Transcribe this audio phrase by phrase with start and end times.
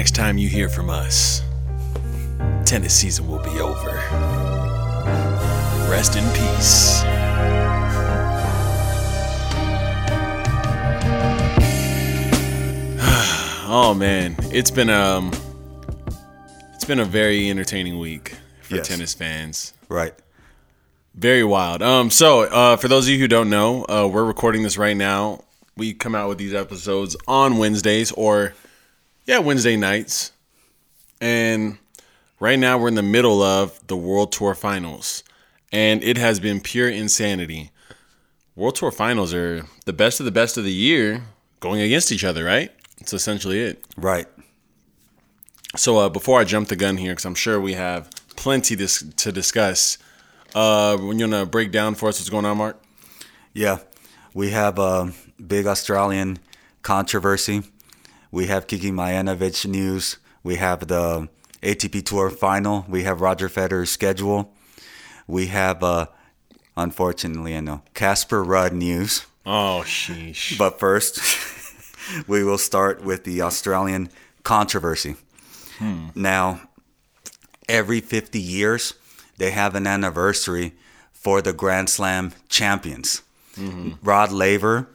[0.00, 1.42] Next time you hear from us,
[2.64, 3.96] tennis season will be over.
[5.90, 7.02] Rest in peace.
[13.68, 15.32] oh man, it's been um
[16.74, 18.88] it's been a very entertaining week for Yes.
[18.88, 19.74] tennis fans.
[19.90, 20.14] Right.
[21.14, 21.82] Very wild.
[21.82, 24.96] Um, so uh, for those of you who don't know, uh, we're recording this right
[24.96, 25.44] now.
[25.76, 28.54] We come out with these episodes on Wednesdays or
[29.26, 30.32] yeah, Wednesday nights.
[31.20, 31.78] And
[32.38, 35.22] right now we're in the middle of the World Tour Finals,
[35.72, 37.70] and it has been pure insanity.
[38.56, 41.22] World Tour Finals are the best of the best of the year
[41.60, 42.72] going against each other, right?
[42.98, 43.84] That's essentially it.
[43.96, 44.26] Right.
[45.76, 49.04] So uh, before I jump the gun here, because I'm sure we have plenty dis-
[49.16, 49.98] to discuss,
[50.54, 52.82] uh, when you wanna break down for us what's going on, Mark?
[53.52, 53.78] Yeah.
[54.34, 55.12] We have a
[55.44, 56.38] big Australian
[56.82, 57.62] controversy.
[58.30, 60.18] We have Kiki Mladenovic news.
[60.42, 61.28] We have the
[61.62, 62.84] ATP Tour final.
[62.88, 64.52] We have Roger Federer's schedule.
[65.26, 66.06] We have, uh,
[66.76, 69.26] unfortunately, I know, Casper Ruud news.
[69.44, 70.56] Oh, sheesh.
[70.58, 71.20] But first,
[72.28, 74.10] we will start with the Australian
[74.42, 75.16] controversy.
[76.14, 76.60] Now,
[77.68, 78.92] every 50 years,
[79.38, 80.74] they have an anniversary
[81.12, 83.22] for the Grand Slam champions.
[84.02, 84.88] Rod Laver,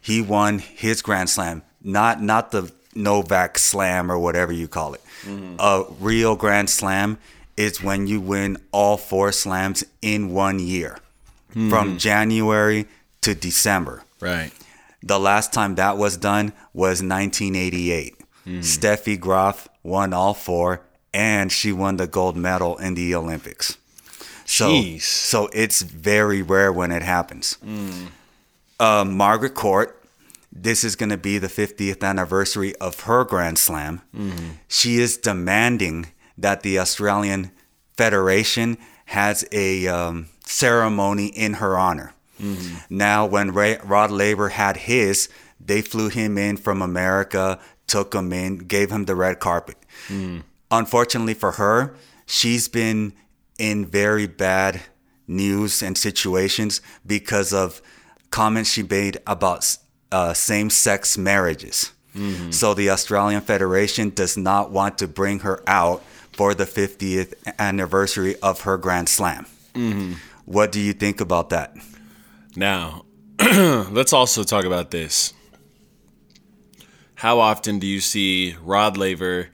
[0.00, 5.02] he won his Grand Slam, not not the Novak Slam or whatever you call it.
[5.22, 5.56] Mm-hmm.
[5.58, 7.18] A real Grand Slam
[7.56, 10.98] is when you win all four slams in one year,
[11.50, 11.96] from mm-hmm.
[11.96, 12.86] January
[13.22, 14.02] to December.
[14.20, 14.52] right.
[15.00, 18.16] The last time that was done was 1988.
[18.46, 18.58] Mm.
[18.58, 20.80] Steffi Graf won all four,
[21.14, 23.78] and she won the gold medal in the Olympics.
[24.44, 25.02] So, Jeez.
[25.02, 27.58] so it's very rare when it happens.
[27.64, 28.08] Mm.
[28.80, 29.97] Uh, Margaret Court,
[30.62, 34.02] this is going to be the 50th anniversary of her Grand Slam.
[34.14, 34.50] Mm-hmm.
[34.68, 37.50] She is demanding that the Australian
[37.96, 42.14] Federation has a um, ceremony in her honor.
[42.40, 42.96] Mm-hmm.
[42.96, 45.28] Now, when Ray, Rod Laver had his,
[45.60, 49.76] they flew him in from America, took him in, gave him the red carpet.
[50.08, 50.42] Mm.
[50.70, 51.96] Unfortunately for her,
[52.26, 53.12] she's been
[53.58, 54.82] in very bad
[55.26, 57.82] news and situations because of
[58.30, 59.64] comments she made about
[60.12, 61.92] uh, same sex marriages.
[62.50, 66.02] So the Australian Federation does not want to bring her out
[66.32, 69.46] for the 50th anniversary of her Grand Slam.
[70.44, 71.76] What do you think about that?
[72.56, 73.04] Now,
[73.38, 75.32] let's also talk about this.
[77.14, 79.48] How often do you see Rod Laver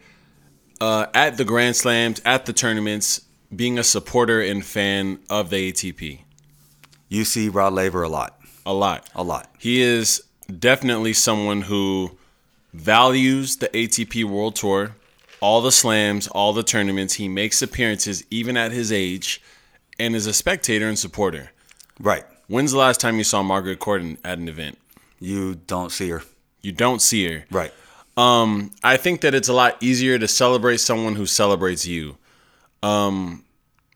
[0.81, 3.23] uh, at the Grand Slams, at the tournaments,
[3.55, 6.21] being a supporter and fan of the ATP?
[7.09, 9.09] You see Rod Laver a lot, A lot.
[9.15, 9.51] a lot.
[9.59, 12.13] He is definitely someone who
[12.73, 14.97] values the ATP World Tour,
[15.41, 17.15] all the slams, all the tournaments.
[17.15, 19.41] He makes appearances even at his age
[19.99, 21.51] and is a spectator and supporter.
[22.01, 22.25] Right.
[22.49, 24.79] When's the last time you saw Margaret Court at an event?
[25.21, 26.23] You don't see her.
[26.61, 27.45] You don't see her.
[27.51, 27.73] Right.
[28.17, 32.17] Um, I think that it's a lot easier to celebrate someone who celebrates you.
[32.83, 33.45] Um,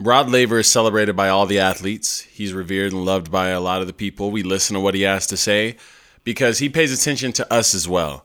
[0.01, 2.21] Rod Laver is celebrated by all the athletes.
[2.21, 4.31] He's revered and loved by a lot of the people.
[4.31, 5.77] We listen to what he has to say
[6.25, 8.25] because he pays attention to us as well.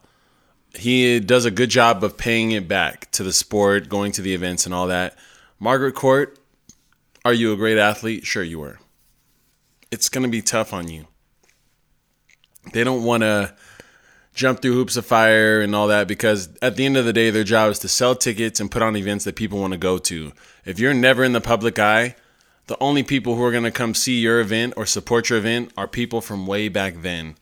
[0.75, 4.33] He does a good job of paying it back to the sport, going to the
[4.33, 5.15] events and all that.
[5.59, 6.39] Margaret Court,
[7.23, 8.25] are you a great athlete?
[8.25, 8.79] Sure, you were.
[9.91, 11.07] It's going to be tough on you.
[12.73, 13.53] They don't want to
[14.33, 17.29] jump through hoops of fire and all that because at the end of the day,
[17.29, 19.97] their job is to sell tickets and put on events that people want to go
[19.99, 20.31] to.
[20.65, 22.15] If you're never in the public eye,
[22.67, 25.71] the only people who are going to come see your event or support your event
[25.77, 27.35] are people from way back then.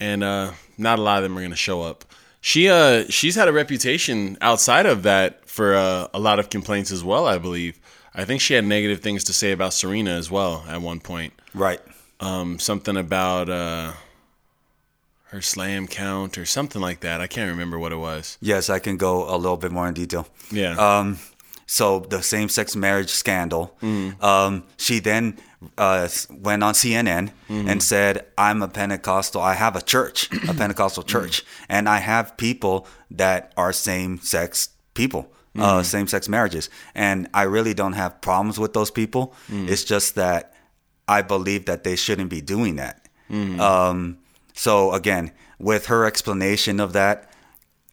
[0.00, 2.04] And uh, not a lot of them are going to show up.
[2.42, 6.92] She uh she's had a reputation outside of that for uh, a lot of complaints
[6.92, 7.80] as well, I believe.
[8.14, 11.32] I think she had negative things to say about Serena as well at one point
[11.54, 11.80] Right.
[12.20, 13.92] um, something about uh,
[15.30, 17.20] her slam count or something like that.
[17.20, 18.38] I can't remember what it was.
[18.40, 20.28] Yes, I can go a little bit more in detail.
[20.52, 20.76] Yeah.
[20.76, 21.18] Um,
[21.66, 23.76] so the same-sex marriage scandal.
[24.20, 25.36] Um, she then
[25.78, 29.40] uh, went on CNN and said, "I'm a Pentecostal.
[29.40, 35.32] I have a church, a Pentecostal church, and I have people that are same-sex people."
[35.58, 39.32] Uh, same-sex marriages, and I really don't have problems with those people.
[39.48, 40.52] It's just that
[41.08, 43.08] I believe that they shouldn't be doing that.
[43.58, 44.18] Um,
[44.52, 47.30] so again, with her explanation of that,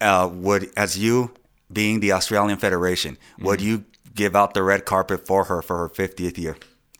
[0.02, 1.30] uh, would as you
[1.72, 3.84] being the Australian Federation, would you
[4.14, 6.56] give out the red carpet for her for her 50th year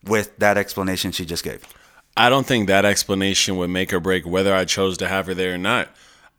[0.06, 1.65] with that explanation she just gave?
[2.17, 5.35] I don't think that explanation would make or break whether I chose to have her
[5.35, 5.89] there or not.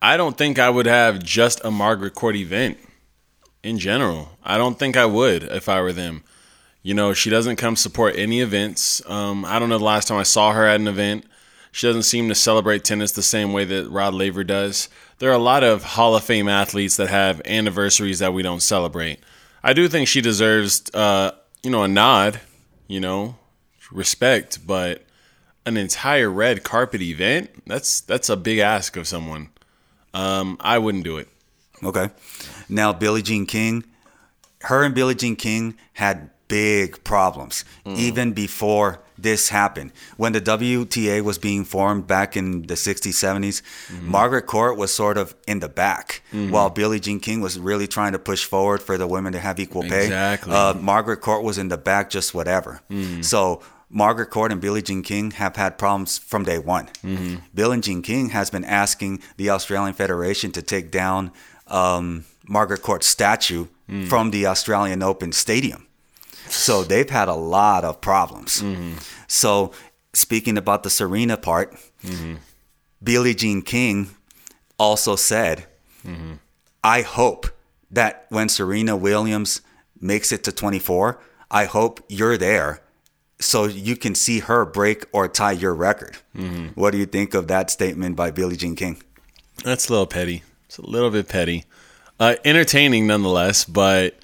[0.02, 2.78] I don't think I would have just a Margaret Court event.
[3.64, 4.38] in general.
[4.44, 6.24] I don't think I would if I were them.
[6.84, 9.02] You know, she doesn't come support any events.
[9.10, 11.26] Um, I don't know the last time I saw her at an event.
[11.72, 14.88] She doesn't seem to celebrate tennis the same way that Rod Laver does.
[15.18, 18.62] There are a lot of Hall of Fame athletes that have anniversaries that we don't
[18.62, 19.20] celebrate.
[19.64, 21.32] I do think she deserves, uh,
[21.64, 22.40] you know, a nod,
[22.88, 23.36] you know,
[23.92, 25.04] respect, but
[25.66, 29.50] an entire red carpet event, that's that's a big ask of someone.
[30.14, 31.28] Um, I wouldn't do it.
[31.84, 32.10] Okay.
[32.70, 33.84] Now, Billie Jean King,
[34.62, 39.92] her and Billie Jean King had big problems even before this happened.
[40.18, 43.62] When the WTA was being formed back in the 60s, 70s,
[44.02, 48.12] Margaret Court was sort of in the back while Billie Jean King was really trying
[48.12, 50.04] to push forward for the women to have equal pay.
[50.04, 50.54] Exactly.
[50.54, 52.81] Uh, Margaret Court was in the back, just whatever.
[53.22, 53.62] So,
[53.95, 56.88] Margaret Court and Billie Jean King have had problems from day one.
[57.01, 57.36] Mm-hmm.
[57.53, 61.31] Billie Jean King has been asking the Australian Federation to take down
[61.68, 64.06] um, Margaret Court's statue mm.
[64.07, 65.88] from the Australian Open Stadium.
[66.50, 68.62] So they've had a lot of problems.
[68.62, 68.97] Mm-hmm.
[69.27, 69.71] So
[70.12, 72.36] speaking about the Serena part, mm-hmm.
[73.01, 74.09] Billie Jean King
[74.77, 75.68] also said,
[76.83, 77.47] I hope
[77.89, 79.62] that when Serena Williams
[80.01, 81.18] makes it to 24,
[81.50, 82.81] I hope you're there
[83.40, 86.18] so you can see her break or tie your record.
[86.76, 89.02] What do you think of that statement by Billie Jean King?
[89.64, 90.44] That's a little petty.
[90.68, 91.66] It's a little bit petty.
[92.20, 94.18] Uh, entertaining nonetheless, but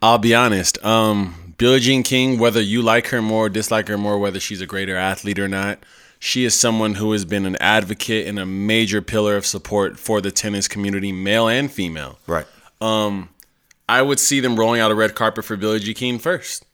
[0.00, 0.82] I'll be honest.
[0.84, 4.66] Um, Billie Jean King, whether you like her more, dislike her more, whether she's a
[4.66, 5.78] greater athlete or not,
[6.18, 10.20] she is someone who has been an advocate and a major pillar of support for
[10.20, 12.18] the tennis community, male and female.
[12.26, 12.46] Right.
[13.88, 16.64] I would see them rolling out a red carpet for Billie Jean King first.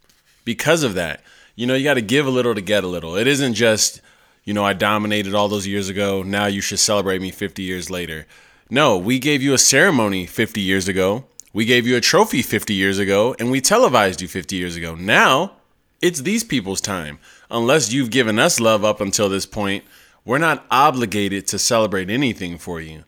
[0.45, 1.23] Because of that,
[1.61, 3.17] you know, you got to give a little to get a little.
[3.17, 4.01] It isn't just,
[4.45, 6.23] you know, I dominated all those years ago.
[6.23, 8.27] Now you should celebrate me 50 years later.
[8.71, 11.27] No, we gave you a ceremony 50 years ago.
[11.53, 14.95] We gave you a trophy 50 years ago, and we televised you 50 years ago.
[14.95, 15.53] Now
[16.01, 17.19] it's these people's time.
[17.51, 19.85] Unless you've given us love up until this point,
[20.25, 23.05] we're not obligated to celebrate anything for you.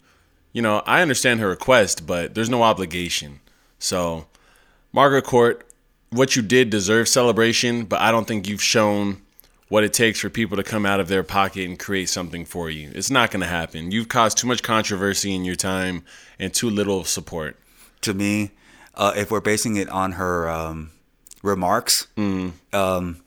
[0.53, 3.41] You know, I understand her request, but there's no obligation.
[3.79, 4.27] So,
[4.93, 5.67] Margaret Court,
[6.13, 9.23] what you did deserves celebration, but I don't think you've shown
[9.69, 12.69] what it takes for people to come out of their pocket and create something for
[12.69, 12.91] you.
[12.95, 13.91] It's not going to happen.
[13.91, 16.05] You've caused too much controversy in your time
[16.39, 17.59] and too little support.
[18.03, 18.51] To me,
[18.95, 20.91] uh, if we're basing it on her um,
[21.43, 23.23] remarks, um,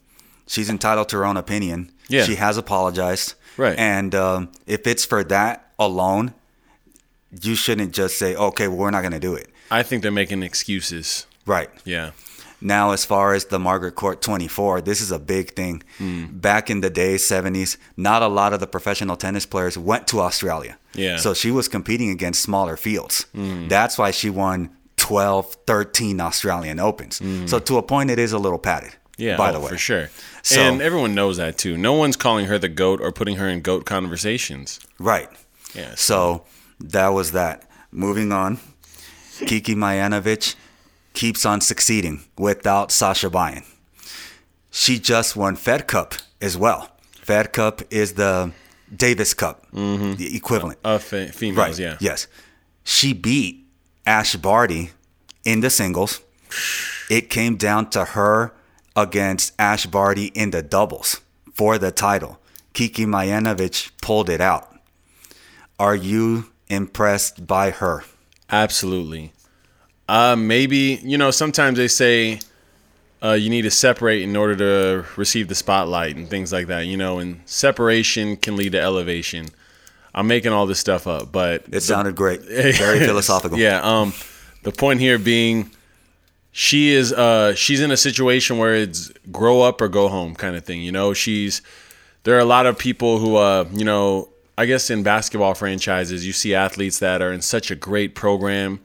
[0.45, 1.91] she's entitled to her own opinion.
[2.09, 2.25] Yeah.
[2.25, 3.33] She has apologized.
[3.57, 3.77] Right.
[3.79, 6.35] And um, if it's for that alone,
[7.41, 9.49] you shouldn't just say, okay, well, we're not going to do it.
[9.71, 11.25] I think they're making excuses.
[11.47, 11.69] Right.
[11.85, 12.11] Yeah.
[12.65, 15.83] Now, as far as the Margaret Court 24, this is a big thing.
[16.00, 16.25] Hmm.
[16.25, 20.19] Back in the day, 70s, not a lot of the professional tennis players went to
[20.19, 20.79] Australia.
[20.95, 21.17] Yeah.
[21.17, 23.27] So she was competing against smaller fields.
[23.35, 27.21] That's why she won 12, 13 Australian Opens.
[27.45, 28.95] So to a point, it is a little padded.
[29.17, 29.69] Yeah, by oh, the way.
[29.69, 30.09] for sure.
[30.41, 31.77] So- and everyone knows that too.
[31.77, 34.79] No one's calling her the goat or putting her in goat conversations.
[35.00, 35.29] Right.
[35.75, 35.94] Yeah.
[35.95, 36.45] So
[36.79, 37.63] that was that.
[37.91, 38.57] Moving on,
[39.45, 40.56] Kiki Mladenovic
[41.15, 43.63] keeps on succeeding without Sascha Bajin.
[44.72, 46.89] She just won Fed Cup as well.
[47.22, 48.51] Fed Cup is the
[48.95, 50.79] Davis Cup, the equivalent.
[50.84, 51.74] Of fe- females, right.
[51.74, 51.81] Mm-hmm.
[51.81, 51.98] yeah.
[52.12, 52.27] Yes.
[52.84, 53.65] She beat
[54.05, 54.91] Ash Barty
[55.43, 56.22] in the singles.
[57.10, 58.53] It came down to her
[58.95, 61.22] against Ash Barty in the doubles
[61.53, 62.38] for the title.
[62.74, 64.75] Kiki Mladenovic pulled it out.
[65.79, 68.03] Are you impressed by her?
[68.50, 69.31] Absolutely.
[70.07, 71.31] Uh, maybe you know.
[71.31, 72.39] Sometimes they say
[73.24, 76.85] uh, you need to separate in order to receive the spotlight and things like that.
[76.85, 79.47] You know, and separation can lead to elevation.
[80.13, 82.41] I'm making all this stuff up, but It sounded great.
[82.43, 83.57] Very philosophical.
[83.57, 83.81] Yeah.
[83.81, 84.13] Um,
[84.63, 85.71] the point here being,
[86.51, 90.55] she is uh she's in a situation where it's grow up or go home kind
[90.55, 90.81] of thing.
[90.81, 91.62] You know, she's
[92.24, 96.25] there are a lot of people who uh you know I guess in basketball franchises
[96.25, 98.79] you see athletes that are in such a great program,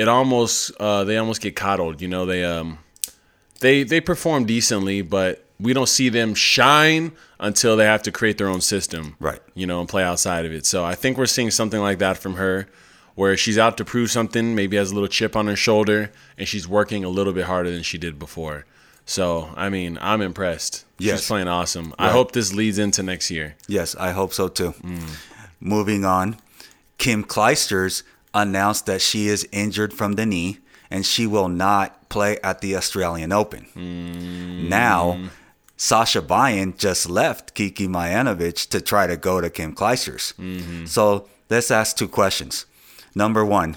[0.00, 2.00] it almost uh they almost get coddled.
[2.00, 2.78] You know, they um
[3.60, 8.38] they they perform decently, but we don't see them shine until they have to create
[8.38, 9.40] their own system, Right.
[9.54, 10.64] You know, and play outside of it.
[10.66, 12.66] So I think we're seeing something like that from her,
[13.14, 16.48] where she's out to prove something, maybe has a little chip on her shoulder, and
[16.48, 18.64] she's working a little bit harder than she did before.
[19.04, 20.86] So I mean, I'm impressed.
[20.98, 21.20] Yes.
[21.20, 21.92] She's playing awesome.
[21.98, 23.56] I hope this leads into next year.
[23.68, 24.72] Yes, I hope so too.
[25.60, 26.36] Moving on,
[26.96, 28.02] Kim Clijsters
[28.34, 30.58] announced that she is injured from the knee
[30.90, 33.66] and she will not play at the Australian Open.
[34.68, 35.30] Now,
[35.78, 40.34] Sascha Bajin just left Kiki Mladenovic to try to go to Kim Clijsters.
[40.88, 42.66] So let's ask two questions.
[43.14, 43.76] Number one,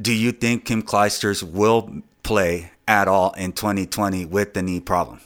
[0.00, 5.20] Do you think Kim Clijsters will play at all in 2020 with the knee problem?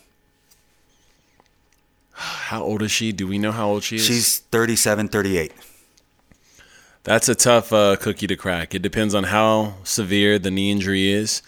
[2.12, 3.12] How old is she?
[3.12, 4.04] Do we know how old she is?
[4.06, 5.52] She's 37, 38.
[7.04, 8.74] That's a tough uh, cookie to crack.
[8.74, 11.42] It depends on how severe the knee injury is.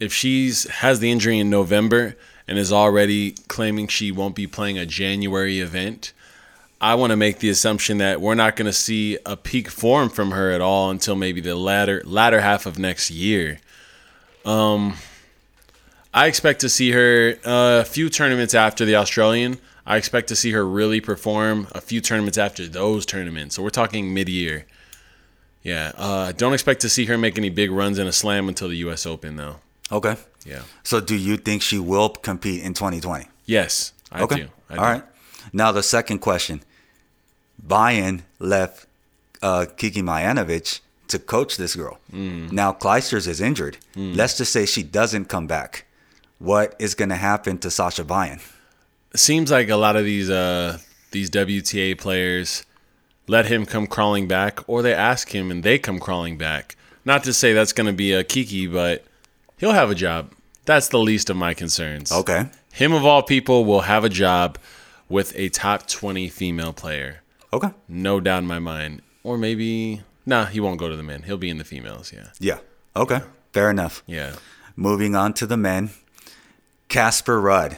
[0.00, 2.16] If she's has the injury in November
[2.48, 6.12] and is already claiming she won't be playing a January event,
[6.80, 10.08] I want to make the assumption that we're not going to see a peak form
[10.08, 13.60] from her at all until maybe the latter latter half of next year.
[14.44, 14.96] Um,
[16.12, 19.58] I expect to see her uh, a few tournaments after the Australian.
[19.86, 23.54] I expect to see her really perform a few tournaments after those tournaments.
[23.54, 24.66] So we're talking mid year.
[25.66, 28.68] Yeah, uh, don't expect to see her make any big runs in a slam until
[28.68, 29.04] the U.S.
[29.04, 29.56] Open, though.
[29.90, 30.16] Okay.
[30.44, 30.62] Yeah.
[30.84, 33.26] So do you think she will compete in 2020?
[33.46, 34.36] Yes, I okay.
[34.36, 34.48] do.
[34.70, 35.02] I All right.
[35.52, 36.62] Now the second question.
[37.66, 38.86] Bajin left
[39.42, 41.98] uh, Kiki Mladenovic to coach this girl.
[42.12, 42.52] Mm.
[42.52, 43.78] Now Clijsters is injured.
[43.96, 45.84] Let's just say she doesn't come back.
[46.38, 48.40] What is going to happen to Sascha Bajin?
[49.16, 50.78] seems like a lot of these uh
[51.10, 52.66] these WTA players
[53.26, 56.76] let him come crawling back, or they ask him and they come crawling back.
[57.04, 59.04] Not to say that's going to be a Kiki, but
[59.58, 60.32] he'll have a job.
[60.64, 62.10] That's the least of my concerns.
[62.10, 62.48] Okay.
[62.72, 64.58] Him of all people will have a job
[65.08, 67.22] with a top 20 female player.
[67.52, 67.70] Okay.
[67.88, 69.02] No doubt in my mind.
[69.22, 71.22] Or maybe, nah, he won't go to the men.
[71.22, 72.12] He'll be in the females.
[72.12, 72.28] Yeah.
[72.38, 72.58] Yeah.
[72.96, 73.20] Okay.
[73.52, 74.02] Fair enough.
[74.06, 74.36] Yeah.
[74.74, 75.90] Moving on to the men.
[76.88, 77.76] Casper Ruud.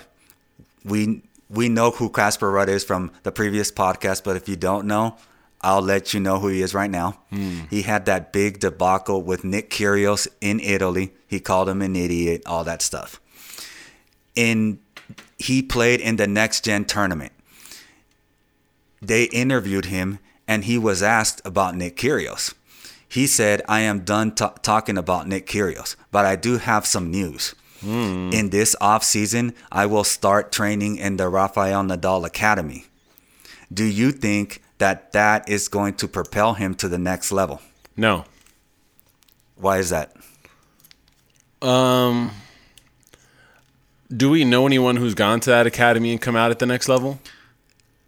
[0.84, 4.86] We we know who Casper Ruud is from the previous podcast, but if you don't
[4.86, 5.16] know,
[5.60, 7.18] I'll let you know who he is right now.
[7.30, 7.60] Hmm.
[7.68, 11.12] He had that big debacle with Nick Kyrgios in Italy.
[11.26, 13.20] He called him an idiot, all that stuff.
[14.34, 14.78] In
[15.36, 17.32] he played in the next gen tournament.
[19.00, 22.54] They interviewed him and he was asked about Nick Kyrgios.
[23.08, 27.10] He said, "I am done ta- talking about Nick Kyrgios, but I do have some
[27.10, 28.30] news." Hmm.
[28.32, 32.86] In this off season, I will start training in the Rafael Nadal Academy.
[33.72, 37.60] Do you think that that is going to propel him to the next level?
[37.96, 38.24] No.
[39.56, 40.14] Why is that?
[41.60, 42.30] Um,
[44.14, 46.88] do we know anyone who's gone to that academy and come out at the next
[46.88, 47.18] level?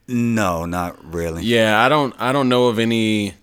[0.06, 1.42] No, not really.
[1.44, 2.14] Yeah, I don't.
[2.18, 3.34] I don't know of any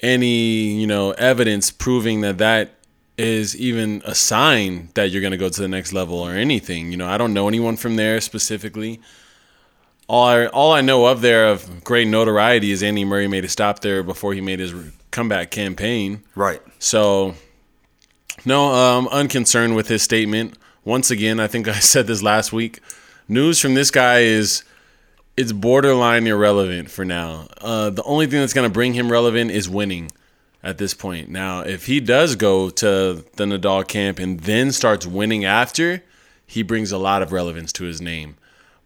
[0.00, 2.74] any you know evidence proving that that
[3.16, 6.92] is even a sign that you're going to go to the next level or anything.
[6.92, 9.00] You know, I don't know anyone from there specifically.
[10.08, 13.48] All I, all I know of there of great notoriety is Andy Murray made a
[13.48, 14.74] stop there before he made his
[15.10, 16.22] comeback campaign.
[16.34, 16.62] Right.
[16.78, 17.34] So,
[18.44, 20.56] no, um, unconcerned with his statement.
[20.84, 22.80] Once again, I think I said this last week.
[23.28, 24.64] News from this guy is
[25.36, 27.46] it's borderline irrelevant for now.
[27.60, 30.10] Uh, the only thing that's going to bring him relevant is winning
[30.62, 31.28] at this point.
[31.28, 36.02] Now, if he does go to the Nadal camp and then starts winning after,
[36.46, 38.36] he brings a lot of relevance to his name.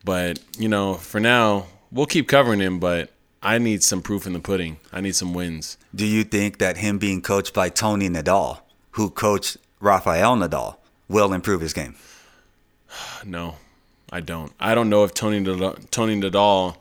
[0.04, 3.11] But, you know, for now, we'll keep covering him, but
[3.42, 4.78] I need some proof in the pudding.
[4.92, 5.76] I need some wins.
[5.94, 8.61] Do you think that him being coached by Tony Nadal,
[8.92, 10.76] who coached Rafael Nadal,
[11.09, 11.94] will improve his game?
[13.25, 13.56] No,
[14.11, 14.52] I don't.
[14.59, 16.76] I don't know if Tony Nadal, Tony Nadal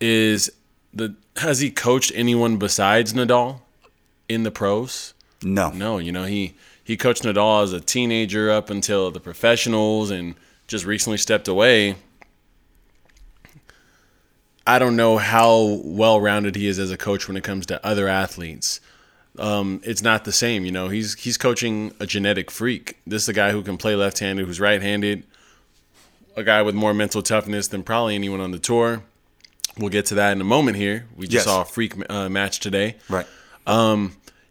[0.00, 0.50] is
[0.92, 3.60] the has he coached anyone besides Nadal
[4.28, 5.14] in the pros?
[5.42, 5.70] No.
[5.70, 10.34] No, you know he he coached Nadal as a teenager up until the professionals and
[10.66, 11.96] just recently stepped away.
[14.66, 17.84] I don't know how well rounded he is as a coach when it comes to
[17.86, 18.80] other athletes.
[19.38, 20.88] Um, it's not the same, you know.
[20.88, 22.96] He's he's coaching a genetic freak.
[23.06, 25.24] This is a guy who can play left-handed, who's right-handed,
[26.36, 29.02] a guy with more mental toughness than probably anyone on the tour.
[29.76, 30.76] We'll get to that in a moment.
[30.76, 31.44] Here, we just Yes.
[31.46, 32.96] saw a freak uh, match today.
[33.08, 33.26] Right.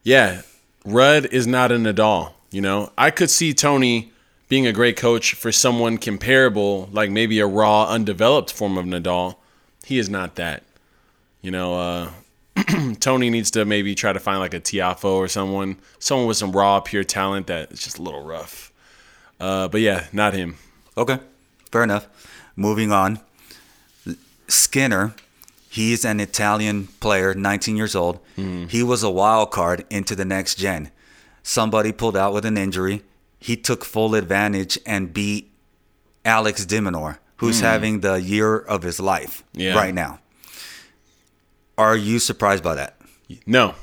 [0.05, 0.41] Yeah,
[0.85, 2.33] Ruud is not a Nadal.
[2.51, 4.11] You know, I could see Tony
[4.49, 9.35] being a great coach for someone comparable, like maybe a raw, undeveloped form of Nadal.
[9.85, 10.63] He is not that.
[11.41, 12.11] You know, uh,
[12.99, 16.51] Tony needs to maybe try to find like a Tiafoe or someone, someone with some
[16.51, 18.71] raw, pure talent that is just a little rough.
[19.39, 20.55] Uh, but yeah, not him.
[20.95, 21.19] Okay.
[21.71, 22.07] Fair enough.
[22.55, 23.19] Moving on.
[24.47, 25.15] Sinner,
[25.69, 28.19] he's an Italian player, 19 years old.
[28.69, 30.91] He was a wild card into the next gen.
[31.41, 33.01] Somebody pulled out with an injury.
[33.43, 35.51] He took full advantage and beat
[36.23, 37.65] Alex de Minaur, who's hmm.
[37.65, 39.75] having the year of his life Yeah.
[39.75, 40.19] right now.
[41.77, 42.95] Are you surprised by that?
[43.45, 43.75] No,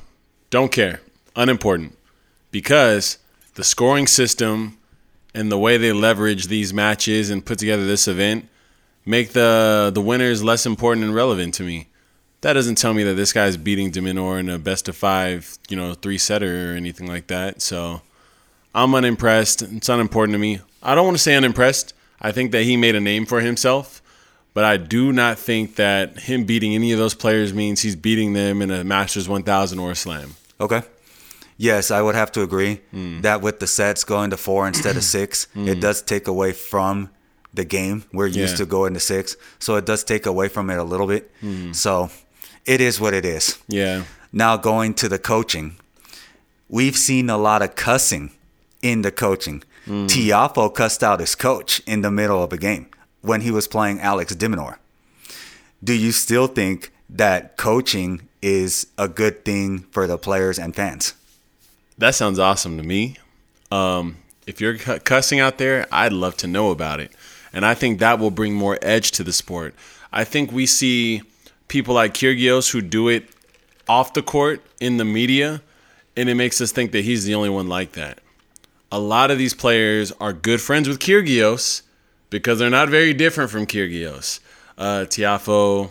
[0.48, 1.00] don't care.
[1.36, 1.98] Unimportant.
[2.50, 3.18] Because
[3.54, 4.78] the scoring system
[5.34, 8.48] and the way they leverage these matches and put together this event
[9.04, 11.88] make the the winners less important and relevant to me.
[12.40, 15.58] that doesn't tell me that this guy's beating de Minaur in a best of five,
[15.68, 17.60] you know, three setter or anything like that.
[17.60, 18.00] So
[18.74, 19.62] I'm unimpressed.
[19.62, 20.60] It's unimportant to me.
[20.82, 21.92] I don't want to say unimpressed.
[22.20, 24.02] I think that he made a name for himself,
[24.54, 28.34] but I do not think that him beating any of those players means he's beating
[28.34, 30.34] them in a Masters 1000 or a Slam.
[30.60, 30.82] Okay.
[31.56, 33.20] Yes, I would have to agree hmm.
[33.20, 35.68] that with the sets going to four instead of six, hmm.
[35.68, 37.10] it does take away from
[37.52, 38.04] the game.
[38.12, 38.64] We're used Yeah.
[38.64, 41.30] to going to six, so it does take away from it a little bit.
[41.40, 41.72] Hmm.
[41.72, 42.10] So
[42.64, 43.58] it is what it is.
[43.68, 44.04] Yeah.
[44.32, 45.76] Now going to the coaching,
[46.68, 48.30] we've seen a lot of cussing
[48.82, 49.62] in the coaching.
[49.86, 52.86] Tiafoe cussed out his coach in the middle of a game
[53.22, 54.78] when he was playing Alex de Minaur.
[55.82, 61.14] Do you still think that coaching is a good thing for the players and fans?
[61.98, 63.16] That sounds awesome to me.
[63.70, 67.12] Um, if you're cussing out there, I'd love to know about it.
[67.52, 69.74] And I think that will bring more edge to the sport.
[70.12, 71.22] I think we see
[71.68, 73.28] people like Kyrgios who do it
[73.88, 75.62] off the court in the media,
[76.16, 78.20] and it makes us think that he's the only one like that.
[78.92, 81.82] A lot of these players are good friends with Kyrgios
[82.28, 84.40] because they're not very different from Kyrgios.
[84.76, 85.90] Uh, Tiafoe,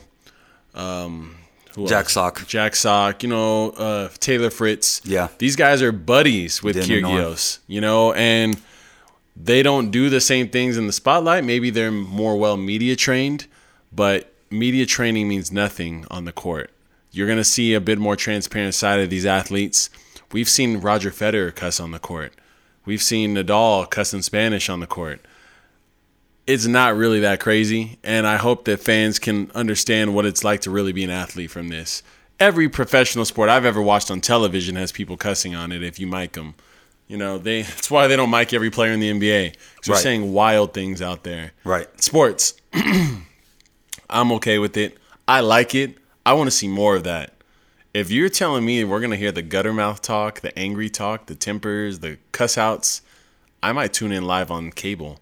[0.74, 1.36] um,
[1.76, 2.14] who Jack else?
[2.14, 2.48] Sock.
[2.48, 5.02] Jack Sock, you know, uh, Taylor Fritz.
[5.06, 5.30] Yeah.
[5.38, 7.06] These guys are buddies with Didn't.
[7.06, 8.60] Kyrgios, you know, and
[9.36, 11.44] they don't do the same things in the spotlight.
[11.44, 13.48] Maybe they're more well media trained,
[13.94, 16.72] but media training means nothing on the court.
[17.12, 19.90] You're going to see a bit more transparent side of these athletes.
[20.32, 22.34] We've seen Roger Federer cuss on the court.
[22.86, 25.22] We've seen Nadal cussing Spanish on the court.
[26.48, 30.62] It's not really that crazy, and I hope that fans can understand what it's like
[30.62, 32.02] to really be an athlete from this.
[32.40, 36.08] Every professional sport I've ever watched on television has people cussing on it if you
[36.08, 36.56] mic them.
[37.08, 39.52] You know, they that's why they don't mic every player in the NBA.
[39.52, 40.02] 'cause They're Right.
[40.04, 41.52] saying wild things out there.
[41.64, 41.88] Right.
[42.02, 42.54] Sports.
[44.10, 44.98] I'm okay with it.
[45.28, 45.98] I like it.
[46.26, 47.34] I want to see more of that.
[47.94, 51.36] If you're telling me we're gonna hear the gutter mouth talk, the angry talk, the
[51.36, 53.02] tempers, the cuss outs,
[53.64, 55.20] I might tune in live on cable.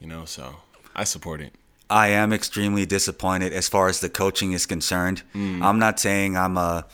[0.00, 0.56] You know, so
[0.96, 1.54] I support it.
[1.90, 5.22] I am extremely disappointed as far as the coaching is concerned.
[5.34, 5.62] Mm.
[5.62, 6.86] I'm not saying I'm a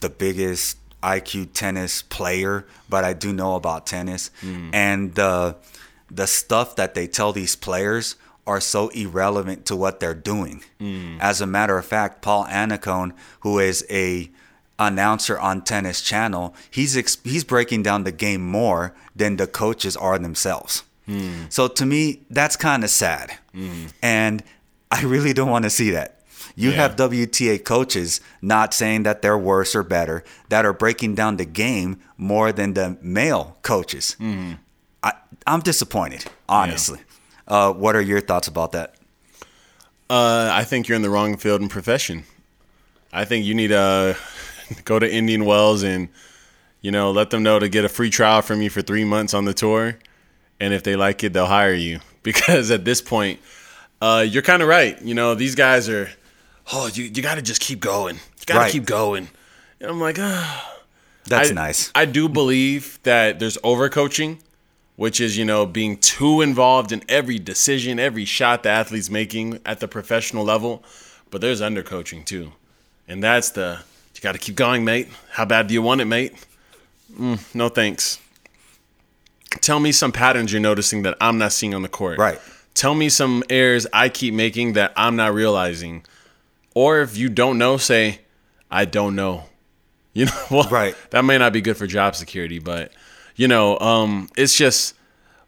[0.00, 4.70] the biggest IQ tennis player, but I do know about tennis, mm.
[4.72, 5.56] and the
[6.10, 10.62] the stuff that they tell these players are so irrelevant to what they're doing.
[10.80, 11.18] Mm.
[11.20, 14.30] As a matter of fact, Paul Annacone, who is a
[14.78, 19.96] announcer on Tennis Channel, he's ex- he's breaking down the game more than the coaches
[19.96, 20.82] are themselves.
[21.50, 23.38] So to me, that's kind of sad.
[24.02, 24.42] And
[24.90, 26.20] I really don't want to see that.
[26.56, 26.76] You Yeah.
[26.76, 31.44] have WTA coaches not saying that they're worse or better, that are breaking down the
[31.44, 34.16] game more than the male coaches.
[35.02, 35.12] I,
[35.46, 37.00] I'm disappointed, honestly.
[37.46, 38.94] Uh, what are your thoughts about that?
[40.10, 42.24] Uh, I think you're in the wrong field and profession.
[43.12, 44.16] I think you need to
[44.84, 46.08] go to Indian Wells and
[46.80, 49.34] you know let them know to get a free trial from you for three months
[49.34, 49.98] on the tour,
[50.60, 52.00] and if they like it, they'll hire you.
[52.26, 53.38] Because at this point,
[54.02, 55.00] uh, you're kind of right.
[55.00, 56.10] You know these guys are.
[56.72, 58.16] Oh, you you got to just keep going.
[58.16, 58.72] You got to Right.
[58.72, 59.28] keep going.
[59.80, 60.72] And I'm like, ah.
[61.26, 61.92] That's I, nice.
[61.94, 64.38] I do believe that there's overcoaching,
[64.96, 69.60] which is, you know, being too involved in every decision, every shot the athlete's making
[69.64, 70.82] at the professional level.
[71.30, 72.52] But there's undercoaching too.
[73.06, 73.80] And that's the,
[74.16, 75.08] you got to keep going, mate.
[75.30, 76.32] How bad do you want it, mate?
[77.18, 78.18] Mm, no thanks.
[79.60, 82.18] Tell me some patterns you're noticing that I'm not seeing on the court.
[82.18, 82.40] Right.
[82.74, 86.04] Tell me some errors I keep making that I'm not realizing.
[86.74, 88.20] Or if you don't know, say,
[88.70, 89.44] I don't know.
[90.16, 90.94] You know, well, Right.
[91.10, 92.90] that may not be good for job security, but
[93.34, 94.94] you know, um, it's just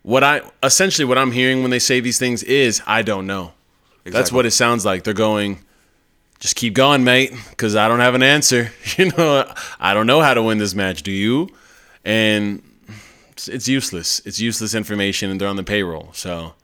[0.03, 3.55] what I essentially what I'm hearing when they say these things is I don't know.
[4.05, 5.05] That's what it sounds like.
[5.05, 5.61] They're going,
[6.39, 8.73] just keep going, mate, because I don't have an answer.
[8.97, 11.03] You know, I don't know how to win this match.
[11.03, 11.49] Do you?
[12.05, 12.63] And
[13.31, 14.21] it's, it's useless.
[14.25, 16.11] It's useless information, and they're on the payroll.
[16.15, 16.55] So,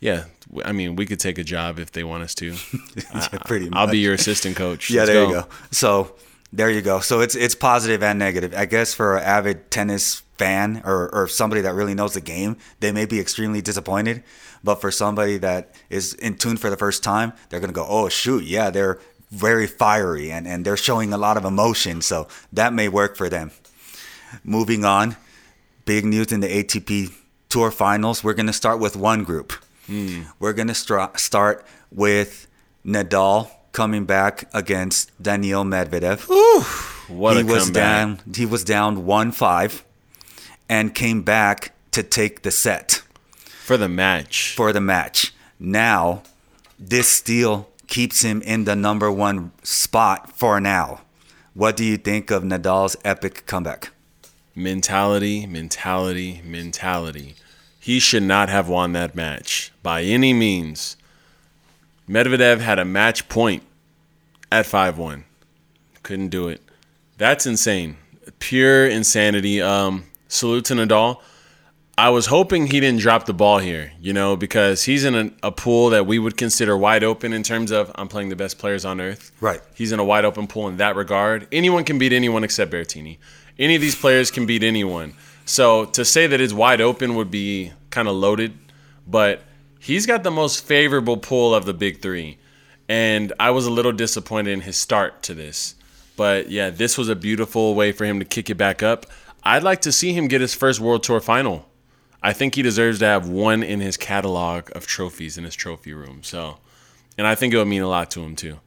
[0.00, 0.24] yeah,
[0.64, 2.54] I mean, we could take a job if they want us to.
[3.14, 4.90] Yeah, pretty I'll be your assistant coach.
[4.90, 5.46] Yeah, Let's there you go.
[5.70, 6.14] So
[6.52, 7.00] there you go.
[7.00, 8.54] So it's it's positive and negative.
[8.56, 12.56] I guess for an avid tennis fan or, or somebody that really knows the game,
[12.80, 14.22] they may be extremely disappointed.
[14.62, 18.08] But for somebody that is in tune for the first time, they're gonna go, Oh
[18.08, 18.98] shoot, yeah, they're
[19.30, 22.02] very fiery and, and they're showing a lot of emotion.
[22.02, 23.52] So that may work for them.
[24.44, 25.16] Moving on,
[25.84, 27.12] big news in the ATP
[27.48, 28.22] Tour Finals.
[28.22, 29.52] We're gonna start with one group.
[29.86, 30.22] Hmm.
[30.38, 32.46] We're gonna start with
[32.86, 36.26] Nadal coming back against Daniil Medvedev.
[37.08, 37.74] What he a was comeback.
[37.74, 38.20] down.
[38.34, 39.84] He was down one five,
[40.68, 43.02] and came back to take the set
[43.70, 44.56] for the match.
[44.56, 45.32] for the match.
[45.60, 46.24] Now,
[46.76, 51.02] this steal keeps him in the number one spot for now.
[51.54, 53.90] What do you think of Nadal's epic comeback?
[54.56, 57.36] Mentality, mentality, mentality.
[57.78, 60.96] He should not have won that match by any means.
[62.08, 63.62] Medvedev had a match point
[64.50, 65.24] at 5 1.
[66.02, 66.60] Couldn't do it.
[67.18, 67.98] That's insane.
[68.40, 69.62] Pure insanity.
[69.62, 71.20] Um, salute to Nadal.
[72.00, 75.30] I was hoping he didn't drop the ball here, you know, because he's in a,
[75.42, 78.56] a, pool that we would consider wide open in terms of I'm playing the best
[78.56, 79.30] players on earth.
[79.38, 79.60] Right.
[79.74, 81.46] He's in a wide open pool in that regard.
[81.52, 83.18] Anyone can beat anyone except Berrettini.
[83.58, 85.12] Any of these players can beat anyone.
[85.44, 88.54] So to say that it's wide open would be kind of loaded,
[89.06, 89.42] but
[89.78, 92.38] he's got the most favorable pool of the big three.
[92.88, 95.74] And I was a little disappointed in his start to this.
[96.16, 99.04] But yeah, this was a beautiful way for him to kick it back up.
[99.42, 101.66] I'd like to see him get his first World Tour final.
[102.22, 105.94] I think he deserves to have one in his catalog of trophies in his trophy
[105.94, 106.22] room.
[106.22, 106.58] So,
[107.16, 108.58] and I think it would mean a lot to him too.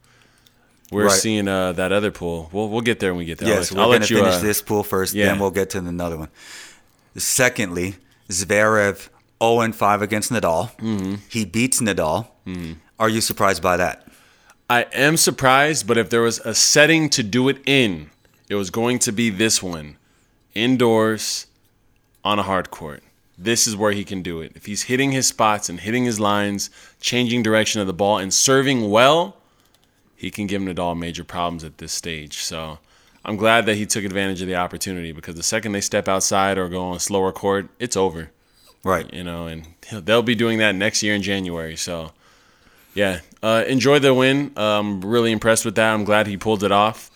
[0.90, 1.12] We're Right.
[1.12, 2.50] seeing uh, that other pool.
[2.52, 3.48] We'll we'll get there when we get there.
[3.48, 5.26] Yes, I'll, we're going to finish uh, this pool first, yeah.
[5.26, 6.28] then we'll get to another one.
[7.16, 7.96] Secondly,
[8.28, 9.08] Zverev
[9.42, 10.76] 0 and 5 against Nadal.
[10.78, 11.14] Mm-hmm.
[11.28, 12.28] He beats Nadal.
[12.98, 14.06] Are you surprised by that?
[14.68, 18.10] I am surprised, but if there was a setting to do it in,
[18.48, 19.96] it was going to be this one,
[20.54, 21.46] indoors,
[22.24, 23.02] on a hard court.
[23.36, 24.52] This is where he can do it.
[24.54, 26.70] If he's hitting his spots and hitting his lines,
[27.00, 29.36] changing direction of the ball, and serving well,
[30.14, 32.38] he can give Nadal major problems at this stage.
[32.38, 32.78] So
[33.24, 36.58] I'm glad that he took advantage of the opportunity because the second they step outside
[36.58, 38.30] or go on a slower court, it's over.
[38.84, 39.12] Right.
[39.12, 41.76] You know, and they'll be doing that next year in January.
[41.76, 42.12] So
[42.94, 44.52] yeah, uh, enjoy the win.
[44.56, 45.92] I'm really impressed with that.
[45.92, 47.10] I'm glad he pulled it off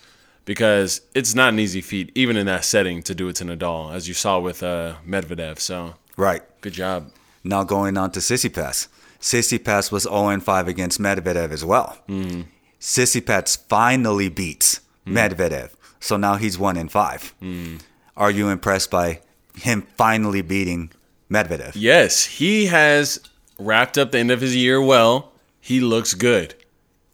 [0.45, 3.93] because it's not an easy feat, even in that setting, to do it to Nadal,
[3.93, 5.59] as you saw with uh, Medvedev.
[5.59, 6.41] So Right.
[6.61, 7.11] good job.
[7.43, 8.87] Now going on to Tsitsipas.
[9.21, 11.97] Tsitsipas was 0 5 against Medvedev as well.
[12.07, 12.41] Mm-hmm.
[12.79, 15.71] Tsitsipas finally beats Medvedev.
[15.99, 17.33] So now he's 1 and 5.
[17.41, 17.81] Mm.
[18.15, 19.19] Are you impressed by
[19.55, 20.91] him finally beating
[21.29, 21.71] Medvedev?
[21.75, 23.19] Yes, he has
[23.57, 25.31] wrapped up the end of his year well.
[25.59, 26.55] He looks good.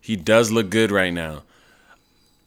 [0.01, 1.43] He does look good right now.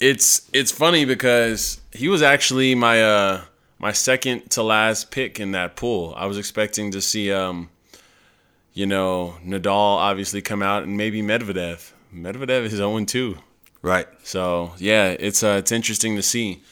[0.00, 3.40] It's it's funny because he was actually my uh
[3.78, 6.14] my second to last pick in that pool.
[6.16, 7.70] I was expecting to see um
[8.78, 11.90] you know, Nadal obviously come out and maybe Medvedev.
[12.14, 13.36] Medvedev is 0 2.
[13.82, 14.06] Right.
[14.22, 16.62] So yeah, it's uh, it's interesting to see.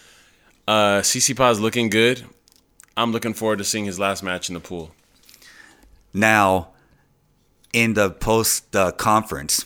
[0.68, 2.24] Uh, Tsitsipas looking good.
[2.96, 4.92] I'm looking forward to seeing his last match in the pool.
[6.12, 6.68] Now,
[7.72, 9.64] in the post uh, conference,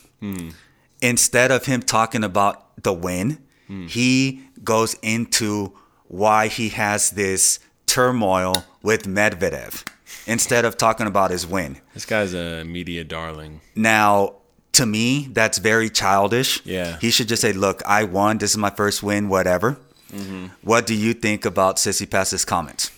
[1.01, 3.39] instead of him talking about the win,
[3.87, 5.73] he goes into
[6.11, 9.87] why he has this turmoil with Medvedev
[10.27, 11.79] instead of talking about his win.
[11.95, 13.61] This guy's a media darling.
[13.77, 14.35] Now,
[14.73, 16.65] to me, that's very childish.
[16.67, 16.99] Yeah.
[17.01, 18.39] He should just say, Look, I won.
[18.39, 19.79] This is my first win, whatever.
[20.13, 20.47] Mm-hmm.
[20.63, 22.91] What do you think about Tsitsipas's comments?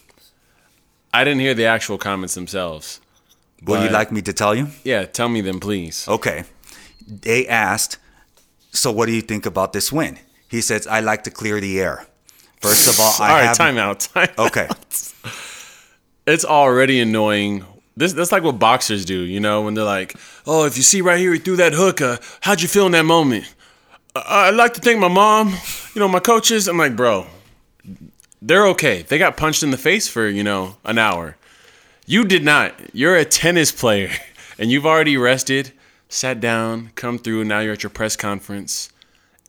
[1.13, 3.01] I didn't hear the actual comments themselves.
[3.65, 4.69] Would you like me to tell you?
[4.85, 6.09] Yeah, tell me them, please.
[6.09, 6.45] Okay.
[7.07, 7.99] They asked,
[8.71, 10.19] So what do you think about this win?
[10.49, 12.07] He says, I like to clear the air.
[12.63, 13.57] First of all, I All right, have.
[13.59, 14.01] time out.
[14.01, 14.69] Time Okay.
[16.27, 17.65] It's already annoying.
[17.97, 20.15] This that's like what boxers do, you know, when they're like,
[20.47, 22.01] "Oh, if you see right here, he threw that hook.
[22.01, 23.53] Uh, how'd you feel in that moment?"
[24.15, 25.55] Uh, I'd like to thank my mom,
[25.95, 26.69] you know, my coaches.
[26.69, 27.27] I'm like, bro,
[28.41, 29.03] they're okay.
[29.03, 31.37] They got punched in the face for you know an hour.
[32.07, 32.75] You did not.
[32.95, 34.11] You're a tennis player,
[34.59, 35.73] and you've already rested,
[36.09, 37.45] sat down, come through.
[37.45, 38.91] Now you're at your press conference.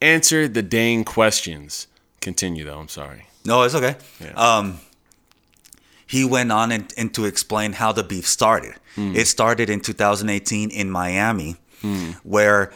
[0.02, 1.88] Answer the dang questions.
[2.24, 2.80] Continue though.
[2.80, 3.26] I'm sorry.
[3.46, 3.98] No, it's okay.
[4.22, 4.32] Yeah.
[4.32, 4.80] Um,
[6.08, 8.76] he went on and, and to explain how the beef started.
[8.96, 9.14] Hmm.
[9.16, 12.12] It started in 2018 in Miami, hmm.
[12.24, 12.72] where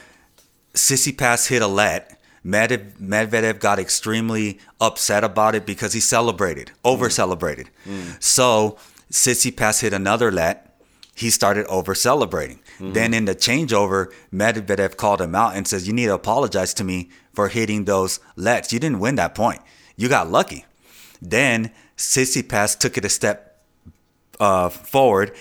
[0.73, 2.19] Tsitsipas hit a let.
[2.43, 6.75] Med- Medvedev got extremely upset about it because he celebrated, hmm.
[6.83, 7.69] over celebrated.
[8.19, 8.77] So
[9.11, 10.63] Tsitsipas hit another let.
[11.15, 12.59] He started over celebrating.
[12.79, 16.83] Then in the changeover, Medvedev called him out and says, "You need to apologize to
[16.83, 18.73] me for hitting those lets.
[18.73, 19.61] You didn't win that point.
[19.95, 20.65] You got lucky."
[21.21, 23.61] Then Tsitsipas took it a step
[24.39, 25.35] uh, forward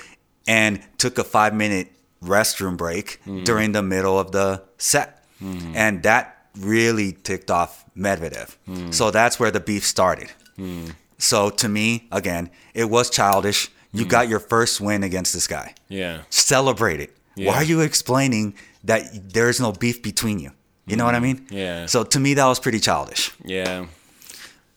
[0.46, 1.88] and took a five minute
[2.22, 3.44] restroom break mm-hmm.
[3.44, 5.24] during the middle of the set.
[5.42, 5.76] Mm-hmm.
[5.76, 8.56] And that really ticked off Medvedev.
[8.68, 8.92] Mm.
[8.92, 10.32] So that's where the beef started.
[10.58, 10.94] Mm.
[11.18, 13.70] So to me, again, it was childish.
[13.92, 14.08] You mm.
[14.08, 15.74] got your first win against this guy.
[15.88, 16.22] Yeah.
[16.30, 17.16] Celebrate it.
[17.36, 18.54] Why are you explaining
[18.84, 19.02] that
[19.34, 20.52] there's no beef between you?
[20.86, 21.46] You know what I mean?
[21.50, 21.86] Yeah.
[21.86, 23.32] So to me, that was pretty childish.
[23.44, 23.86] Yeah.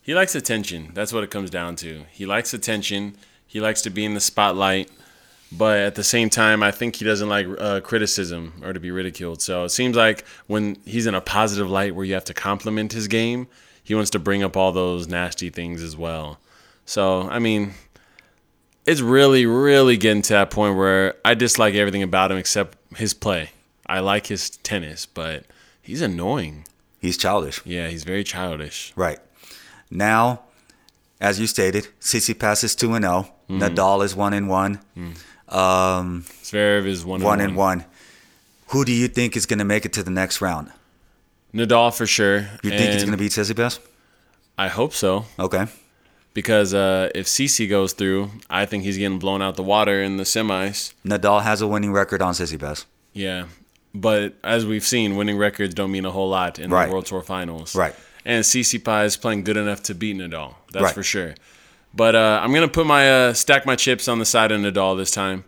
[0.01, 0.89] He likes attention.
[0.95, 2.05] That's what it comes down to.
[2.11, 3.15] He likes attention.
[3.45, 4.89] He likes to be in the spotlight.
[5.51, 8.91] but at the same time, I think he doesn't like uh, criticism or to be
[8.91, 9.41] ridiculed.
[9.41, 12.93] So it seems like when he's in a positive light where you have to compliment
[12.93, 13.47] his game,
[13.83, 16.39] he wants to bring up all those nasty things as well.
[16.85, 17.73] So, I mean,
[18.85, 23.13] it's really, really getting to that point where I dislike everything about him except his
[23.13, 23.49] play.
[23.85, 25.45] I like his tennis, but
[25.89, 26.65] he's annoying.
[26.99, 27.61] He's childish.
[27.65, 28.93] Yeah, he's very childish.
[28.95, 29.19] Right.
[29.89, 30.41] Now,
[31.19, 33.27] as you stated, Tsitsipas is 2 and 0.
[33.49, 33.61] Mm-hmm.
[33.63, 34.79] Nadal is 1 and 1.
[35.49, 37.85] Um, Zverev is one, 1 and and one.
[38.67, 40.71] Who do you think is going to make it to the next round?
[41.53, 42.39] Nadal for sure.
[42.63, 43.79] You think he's And going to beat Tsitsipas?
[44.57, 45.25] I hope so.
[45.39, 45.65] Okay.
[46.35, 50.17] because uh, if CC goes through, I think he's getting blown out the water in
[50.17, 50.93] the semis.
[51.03, 52.85] Nadal has a winning record on Tsitsipas.
[53.13, 53.45] Yeah,
[53.93, 56.85] but as we've seen, winning records don't mean a whole lot in Right.
[56.87, 57.75] the World Tour Finals.
[57.75, 57.95] Right.
[58.25, 60.55] And CC Pie is playing good enough to beat Nadal.
[60.71, 60.93] That's Right.
[60.93, 61.35] for sure.
[61.93, 64.95] But uh, I'm gonna put my uh, stack my chips on the side of Nadal
[64.97, 65.43] this time,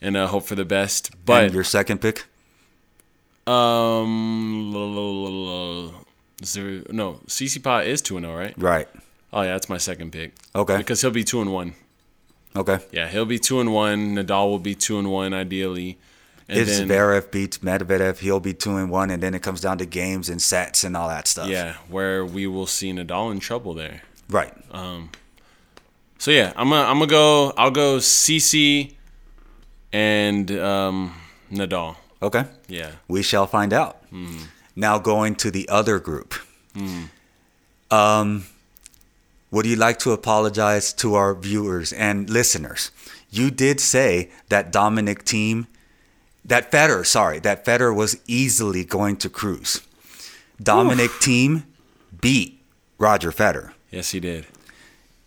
[0.00, 1.10] and uh, hope for the best.
[1.26, 2.24] But and your second pick?
[3.46, 6.04] um, l- l- l- l-
[6.40, 8.54] is there, no, CC Pie is two and zero, right?
[8.56, 8.88] Right.
[9.32, 10.32] Oh yeah, that's my second pick.
[10.54, 10.76] Okay.
[10.78, 11.74] Because he'll be two and one.
[12.54, 12.78] Okay.
[12.92, 14.14] Yeah, he'll be two and one.
[14.16, 15.98] Nadal will be two and one ideally.
[16.48, 19.60] And if then, Zverev beats Medvedev, he'll be 2 and 1, and then it comes
[19.60, 21.48] down to games and sets and all that stuff.
[21.48, 24.02] yeah, where we will see Nadal in trouble there.
[24.28, 24.52] Right.
[24.70, 25.10] Um.
[26.18, 27.52] So yeah, I'm gonna I'm gonna go.
[27.56, 28.94] I'll go CC
[29.92, 31.14] and um,
[31.50, 31.96] Nadal.
[32.22, 32.44] Okay.
[32.68, 32.92] Yeah.
[33.08, 33.96] We shall find out.
[34.10, 34.38] Hmm.
[34.76, 36.34] Now going to the other group.
[37.90, 38.44] Um,
[39.50, 42.90] would you like to apologize to our viewers and listeners?
[43.30, 45.66] You did say that Dominic Thiem,
[46.44, 49.80] that Federer, sorry, that Federer was easily going to cruise.
[50.62, 51.64] Dominic Thiem
[52.20, 52.60] beat
[52.98, 53.72] Roger Federer.
[53.90, 54.46] Yes, he did.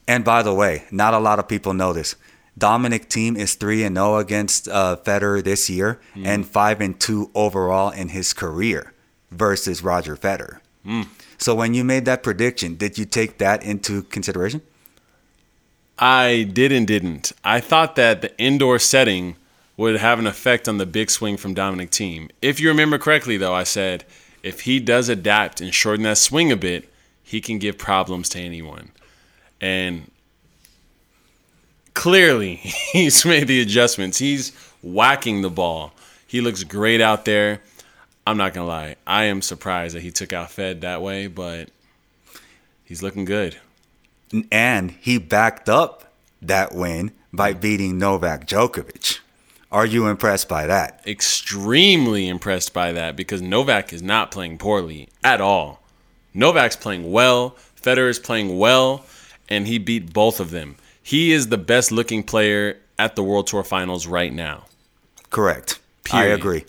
[0.08, 2.16] And by the way, not a lot of people know this.
[2.58, 7.30] Dominic Thiem is three and zero against uh, Federer this year, and five and two
[7.36, 8.94] overall in his career
[9.32, 10.60] versus Roger Federer.
[11.38, 14.62] So when you made that prediction, did you take that into consideration?
[15.98, 17.32] I did and didn't.
[17.44, 19.36] I thought that the indoor setting
[19.78, 22.30] would have an effect on the big swing from Dominic Thiem.
[22.42, 24.06] If you remember correctly, though, I said
[24.44, 26.92] if he does adapt and shorten that swing a bit,
[27.24, 28.92] he can give problems to anyone.
[29.60, 30.12] And
[31.94, 32.56] clearly,
[32.92, 34.20] he's made the adjustments.
[34.20, 35.94] He's whacking the ball.
[36.28, 37.62] He looks great out there.
[38.28, 38.96] I'm not going to lie.
[39.06, 41.70] I am surprised that he took out Fed that way, but
[42.84, 43.58] he's looking good.
[44.52, 49.20] And he backed up that win by beating Novak Djokovic.
[49.76, 51.02] Are you impressed by that?
[51.06, 55.82] extremely impressed by that because Novak is not playing poorly at all.
[56.34, 59.06] Novak's playing well, Federer is playing well,
[59.50, 60.78] and he beat both of them.
[61.04, 64.64] He is the best looking player at the World Tour Finals right now.
[65.30, 65.80] Correct.
[66.12, 66.64] I agree.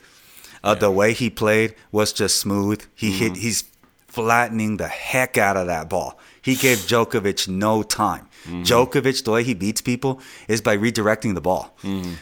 [0.64, 2.85] Uh, The way he played was just smooth.
[2.95, 3.33] He hit.
[3.35, 3.40] Mm-hmm.
[3.40, 3.64] He's
[4.09, 6.19] flattening the heck out of that ball.
[6.42, 8.29] He gave Djokovic no time.
[8.45, 8.62] Mm-hmm.
[8.62, 11.75] Djokovic, the way he beats people is by redirecting the ball.
[11.83, 12.14] Mm-hmm.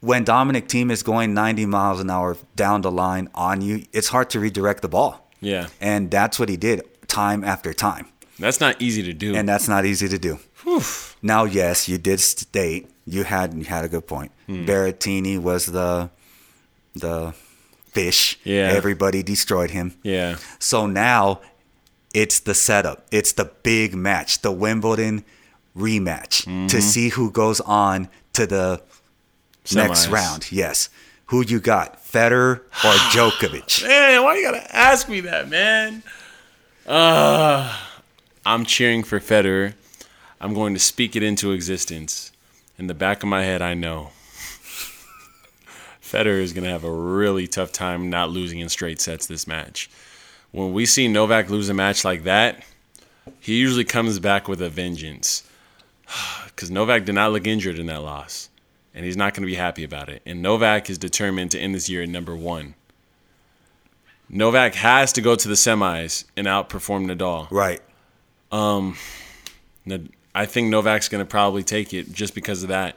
[0.00, 4.08] When Dominic Thiem is going 90 miles an hour down the line on you, it's
[4.08, 5.28] hard to redirect the ball.
[5.40, 8.06] Yeah, And that's what he did time after time.
[8.38, 9.34] that's not easy to do.
[9.34, 10.38] And that's not easy to do.
[11.22, 14.32] Now, yes, you did state you had you had a good point.
[14.46, 14.66] Hmm.
[14.66, 16.10] Berrettini was the
[16.94, 17.34] the
[17.86, 18.38] fish.
[18.44, 18.72] Yeah.
[18.72, 19.94] Everybody destroyed him.
[20.02, 21.40] yeah, So now
[22.12, 23.06] it's the setup.
[23.10, 25.24] It's the big match, the Wimbledon
[25.76, 26.80] rematch to mm-hmm.
[26.80, 28.82] see who goes on to the
[29.74, 30.50] next round.
[30.52, 30.88] Yes.
[31.26, 32.02] Who you got?
[32.04, 32.62] Federer or
[33.12, 33.82] Djokovic?
[33.86, 36.02] man, why you gotta ask me that, man?
[36.86, 37.76] Uh,
[38.44, 39.74] I'm cheering for Federer.
[40.40, 42.30] I'm going to speak it into existence.
[42.78, 44.10] In the back of my head, I know
[46.02, 49.46] Federer is going to have a really tough time not losing in straight sets this
[49.46, 49.90] match.
[50.52, 52.62] When we see Novak lose a match like that,
[53.40, 55.42] he usually comes back with a vengeance.
[56.46, 58.48] Because Novak did not look injured in that loss,
[58.96, 60.22] and he's not going to be happy about it.
[60.24, 62.74] And Novak is determined to end this year at number one.
[64.28, 67.48] Novak has to go to the semis and outperform Nadal.
[67.50, 67.80] Right.
[68.50, 68.96] Um,
[69.84, 72.96] Nad- I think Novak's going to probably take it just because of that.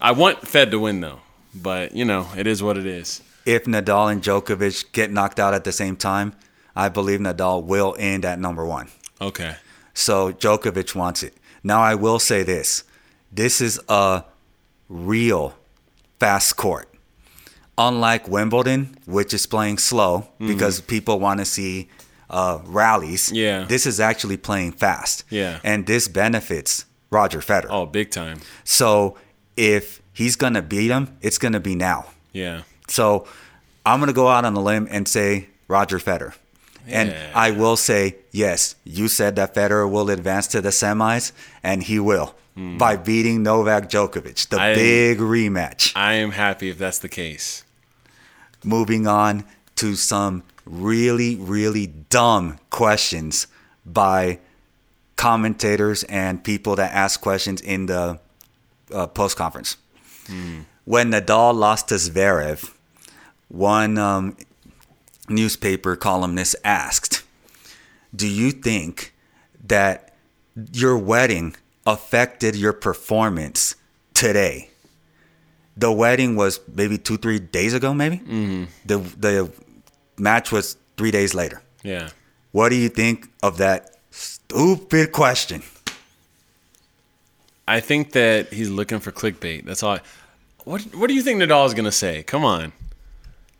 [0.00, 1.20] I want Fed to win though,
[1.54, 3.20] but you know it is what it is.
[3.44, 6.34] If Nadal and Djokovic get knocked out at the same time,
[6.74, 8.88] I believe Nadal will end at number one.
[9.20, 9.56] Okay.
[9.92, 11.34] So Djokovic wants it.
[11.62, 12.84] Now I will say this:
[13.30, 14.24] this is a
[14.90, 15.54] real
[16.18, 16.88] fast court.
[17.78, 21.88] Unlike Wimbledon, which is playing slow because people want to see
[22.28, 23.32] uh, rallies.
[23.32, 23.64] Yeah.
[23.64, 25.24] This is actually playing fast.
[25.30, 25.60] Yeah.
[25.64, 27.68] And this benefits Roger Federer.
[27.70, 28.40] Oh, big time.
[28.64, 29.16] So
[29.56, 32.06] if he's gonna beat him, it's gonna be now.
[32.32, 32.62] Yeah.
[32.88, 33.26] So
[33.86, 36.34] I'm gonna go out on a limb and say Roger Federer.
[36.86, 37.30] And Yeah.
[37.34, 41.98] I will say, yes, you said that Federer will advance to the semis, and he
[41.98, 42.34] will
[42.78, 44.60] by beating Novak Djokovic, the.
[44.60, 45.92] I- big rematch.
[45.94, 47.64] I am happy if that's the case.
[48.64, 49.44] Moving on
[49.76, 53.46] to some really, really dumb questions
[53.86, 54.38] by
[55.16, 58.18] commentators and people that ask questions in the
[58.92, 59.76] uh, post conference.
[60.84, 62.72] When Nadal lost to Zverev,
[63.48, 64.36] one um,
[65.28, 67.22] newspaper columnist asked,
[68.14, 69.12] Do you think
[69.66, 70.14] that
[70.72, 73.74] your wedding affected your performance
[74.14, 74.70] today?
[75.76, 78.18] The wedding was maybe two, three days ago, maybe?
[78.18, 78.64] Mm-hmm.
[78.84, 79.52] The, the
[80.18, 81.62] match was three days later.
[81.82, 82.10] Yeah.
[82.52, 85.62] What do you think of that stupid question?
[87.66, 89.64] I think that he's looking for clickbait.
[89.64, 89.94] That's all.
[89.94, 90.00] I,
[90.64, 92.24] what What do you think Nadal is gonna say?
[92.24, 92.72] Come on.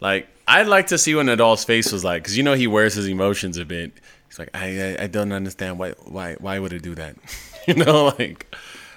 [0.01, 2.95] Like I'd like to see what Nadal's face was like because you know he wears
[2.95, 3.93] his emotions a bit.
[4.29, 7.17] He's like, I I, I don't understand why why why would it do that?
[7.77, 8.55] you know, like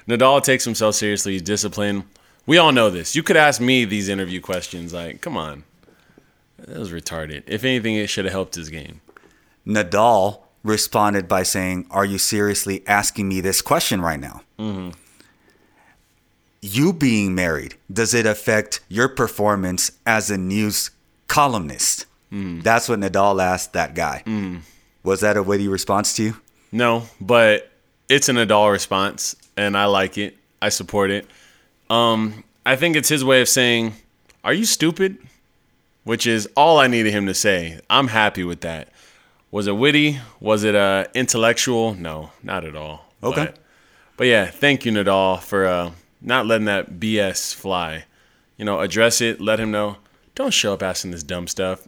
[0.07, 1.33] Nadal takes himself seriously.
[1.33, 2.05] He's disciplined.
[2.45, 3.15] We all know this.
[3.15, 4.93] You could ask me these interview questions.
[4.93, 5.63] Like, come on,
[6.57, 7.43] that was retarded.
[7.47, 9.01] If anything, it should have helped his game.
[9.65, 14.41] Nadal responded by saying, Are you seriously asking me this question right now?
[14.57, 14.89] Mm-hmm.
[16.61, 20.91] You being married, does it affect your performance as a news
[21.27, 22.05] columnist?
[22.31, 22.63] Mm.
[22.63, 24.23] That's what Nadal asked that guy.
[24.25, 24.61] Mm.
[25.03, 26.37] Was that a witty response to you?
[26.71, 27.69] No, but
[28.13, 30.37] it's an Nadal response, and I like it.
[30.61, 31.27] I support it.
[31.89, 33.93] Um, I think it's his way of saying,
[34.43, 35.17] "Are you stupid?"
[36.03, 37.79] Which is all I needed him to say.
[37.89, 38.89] I'm happy with that.
[39.51, 40.19] Was it witty?
[40.39, 41.95] Was it uh, intellectual?
[41.95, 43.05] No, not at all.
[43.23, 43.45] Okay.
[43.45, 43.59] But,
[44.17, 48.03] but yeah, thank you, Nadal, for uh, not letting that BS fly.
[48.57, 49.39] You know, address it.
[49.41, 49.97] Let him know.
[50.35, 51.87] Don't show up asking this dumb stuff.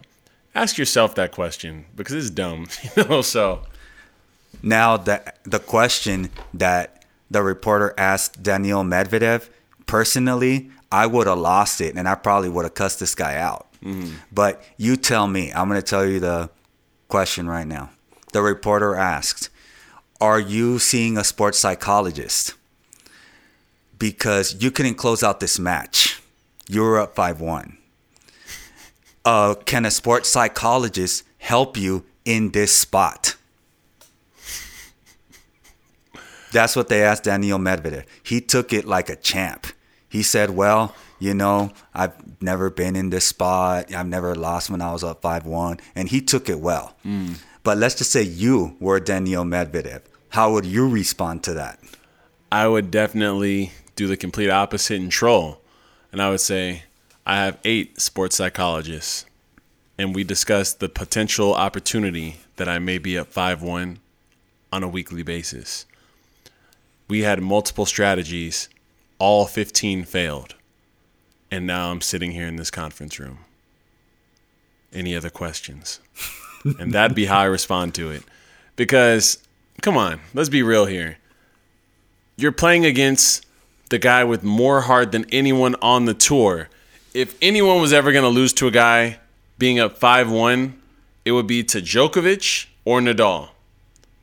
[0.56, 2.68] Ask yourself that question because it's dumb.
[2.96, 3.64] You know, so
[4.64, 9.50] Now, the, the question that the reporter asked Daniil Medvedev,
[9.86, 13.68] personally, I would have lost it and I probably would have cussed this guy out.
[14.32, 16.50] But you tell me, I'm going to tell you the
[17.08, 17.90] question right now.
[18.34, 19.50] The reporter asked,
[20.20, 22.56] Are you seeing a sports psychologist?
[24.00, 26.22] Because you couldn't close out this match.
[26.68, 27.78] You were up 5 1.
[29.24, 33.35] Uh, can a sports psychologist help you in this spot?
[36.56, 38.06] That's what they asked Daniil Medvedev.
[38.24, 39.68] He took it like a champ.
[40.08, 43.94] He said, Well, you know, I've never been in this spot.
[43.94, 45.82] I've never lost when I was up 5 1.
[45.96, 46.96] And he took it well.
[47.06, 47.42] Mm.
[47.64, 50.04] But let's just say you were Daniil Medvedev.
[50.30, 51.78] How would you respond to that?
[52.54, 55.60] I would definitely do the complete opposite and troll.
[56.14, 56.84] And I would say,
[57.26, 59.26] I have eight sports psychologists,
[59.98, 64.00] and we discussed the potential opportunity that I may be up 5 1
[64.72, 65.86] on a weekly basis.
[67.08, 68.70] We had multiple strategies,
[69.20, 70.56] all 15 failed.
[71.52, 73.40] And now I'm sitting here in this conference room.
[74.92, 76.00] Any other questions?
[76.80, 78.24] and that'd be how I respond to it.
[78.76, 79.38] Because,
[79.82, 81.18] come on, let's be real here
[82.38, 83.46] you're playing against
[83.90, 86.70] the guy with more heart than anyone on the tour.
[87.14, 89.20] If anyone was ever going to lose to a guy
[89.58, 90.82] being up 5 1,
[91.24, 93.50] it would be to Djokovic or Nadal.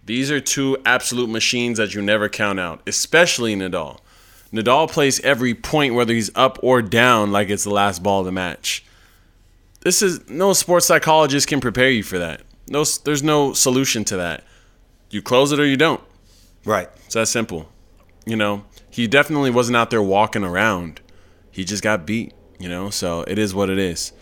[0.05, 3.99] These are two absolute machines that you never count out, especially Nadal.
[4.53, 8.27] Nadal plays every point, whether he's up or down, like it's the last ball of
[8.27, 8.85] the match.
[9.81, 12.43] This is no sports psychologist can prepare you for that.
[12.69, 14.45] No, there's no solution to that.
[15.11, 16.01] You close it or you don't.
[16.65, 16.89] Right.
[17.07, 17.69] It's that simple.
[18.25, 21.01] You know, he definitely wasn't out there walking around.
[21.51, 24.13] He just got beat, you know, so it is what it is.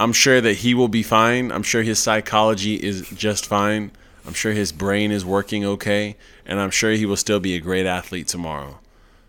[0.00, 1.50] I'm sure that he will be fine.
[1.52, 3.92] I'm sure his psychology is just fine.
[4.28, 6.14] I'm sure his brain is working okay.
[6.44, 8.78] And I'm sure he will still be a great athlete tomorrow.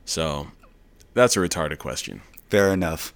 [0.03, 0.47] So
[1.13, 2.21] that's a retarded question.
[2.49, 3.13] Fair enough.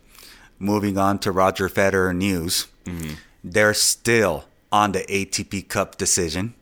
[0.57, 2.67] Moving on to Roger Federer news.
[2.85, 3.15] Mm-hmm.
[3.43, 6.53] They're still on the ATP Cup decision.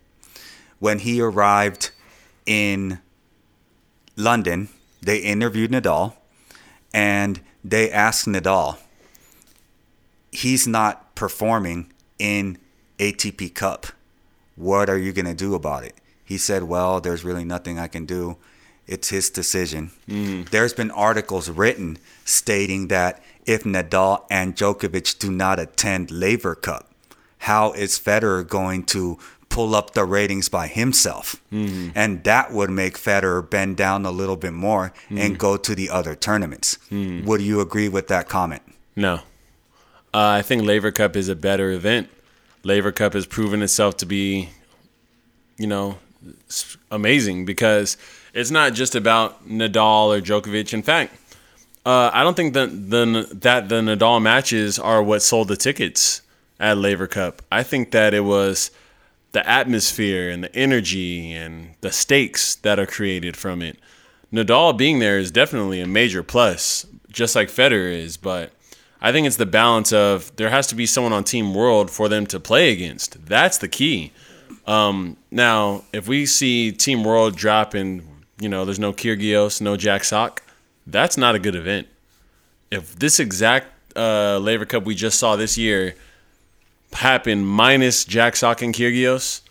[0.79, 1.91] When he arrived
[2.47, 2.97] in
[4.15, 4.69] London,
[5.03, 6.15] they interviewed Nadal
[6.95, 8.79] and they asked Nadal,
[10.31, 12.57] he's not performing in
[12.97, 13.85] ATP Cup.
[14.55, 15.95] What are you going to do about it?
[16.23, 18.37] He said, Well, there's really nothing I can do.
[18.87, 19.91] It's his decision.
[20.07, 20.49] Mm.
[20.49, 26.89] There's been articles written stating that if Nadal and Djokovic do not attend Laver Cup,
[27.39, 29.17] how is Federer going to
[29.51, 31.35] pull up the ratings by himself.
[31.51, 31.89] Mm-hmm.
[31.93, 35.37] And that would make Federer bend down a little bit more and mm.
[35.37, 36.79] go to the other tournaments.
[36.89, 37.25] Mm.
[37.25, 38.63] Would you agree with that comment?
[38.95, 39.15] No.
[40.13, 42.09] Uh, I think Laver Cup is a better event.
[42.63, 44.49] Laver Cup has proven itself to be,
[45.57, 45.97] you know,
[46.89, 47.97] amazing because
[48.33, 50.73] it's not just about Nadal or Djokovic.
[50.73, 51.15] In fact,
[51.85, 56.21] uh, I don't think that the that the Nadal matches are what sold the tickets
[56.59, 57.41] at Laver Cup.
[57.51, 58.71] I think that it was
[59.31, 63.79] the atmosphere and the energy and the stakes that are created from it.
[64.31, 68.51] Nadal being there is definitely a major plus, just like Federer is, but
[69.01, 72.07] I think it's the balance of there has to be someone on Team World for
[72.07, 73.25] them to play against.
[73.25, 74.11] That's the key.
[74.67, 78.03] Um, now, if we see Team World drop and
[78.39, 80.43] you know there's no Kyrgios, no Jack Sock,
[80.85, 81.87] that's not a good event.
[82.69, 85.95] If this exact uh, Laver Cup we just saw this year
[86.93, 89.41] happened minus Jack Sock and Kyrgios,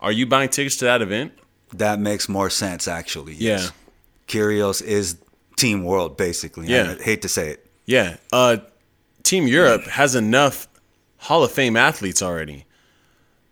[0.00, 1.32] are you buying tickets to that event?
[1.72, 3.34] That makes more sense, actually.
[3.34, 3.68] Yeah.
[4.28, 5.16] Kyrgios is
[5.56, 6.66] Team World, basically.
[6.66, 6.96] Yeah.
[6.98, 7.66] I hate to say it.
[7.86, 8.16] Yeah.
[8.32, 8.58] Uh,
[9.26, 10.68] Team Europe has enough
[11.18, 12.64] Hall of Fame athletes already.